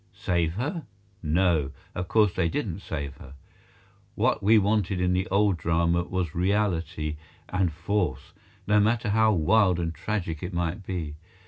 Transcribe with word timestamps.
Save 0.15 0.53
her? 0.53 0.87
No, 1.21 1.73
of 1.93 2.07
course 2.07 2.33
they 2.33 2.49
didn't 2.49 2.79
save 2.79 3.17
her. 3.17 3.35
What 4.15 4.41
we 4.41 4.57
wanted 4.57 4.99
in 4.99 5.13
the 5.13 5.27
Old 5.27 5.57
Drama 5.57 6.01
was 6.05 6.33
reality 6.33 7.17
and 7.49 7.71
force, 7.71 8.33
no 8.65 8.79
matter 8.79 9.11
how 9.11 9.31
wild 9.31 9.79
and 9.79 9.93
tragic 9.93 10.41
it 10.41 10.53
might 10.55 10.83
be. 10.83 11.17